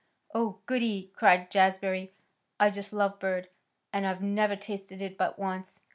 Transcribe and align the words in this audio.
"Oh, 0.33 0.61
goody!" 0.65 1.11
cried 1.15 1.51
Jazbury, 1.51 2.11
"I 2.59 2.71
just 2.71 2.91
love 2.91 3.19
bird, 3.19 3.49
and 3.93 4.07
I've 4.07 4.23
never 4.23 4.55
tasted 4.55 4.99
it 4.99 5.15
but 5.15 5.37
once. 5.37 5.81